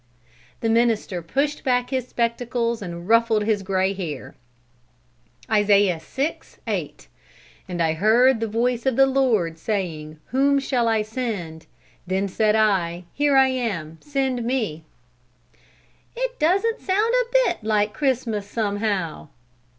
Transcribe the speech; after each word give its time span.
The 0.61 0.69
minister 0.69 1.21
pushed 1.21 1.63
back 1.63 1.91
his 1.91 2.07
spectacles 2.07 2.81
and 2.81 3.07
ruffled 3.07 3.43
his 3.43 3.61
gray 3.61 3.93
hair. 3.93 4.33
"Isaiah 5.47 5.99
VI, 6.03 6.37
8: 6.65 7.07
'And 7.69 7.83
I 7.83 7.93
heard 7.93 8.39
the 8.39 8.47
voice 8.47 8.87
of 8.87 8.95
the 8.95 9.05
Lord, 9.05 9.59
saying 9.59 10.17
whom 10.29 10.57
shall 10.57 10.87
I 10.87 11.03
send?... 11.03 11.67
Then 12.07 12.27
said 12.27 12.55
I, 12.55 13.03
Here 13.13 13.35
am 13.35 13.97
I, 14.01 14.03
send 14.03 14.43
me!'" 14.43 14.85
"It 16.15 16.39
doesn't 16.39 16.81
sound 16.81 17.13
a 17.13 17.25
bit 17.31 17.63
like 17.63 17.93
Christmas, 17.93 18.49
somehow." 18.49 19.27